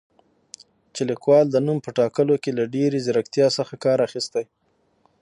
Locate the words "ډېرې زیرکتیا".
2.75-3.47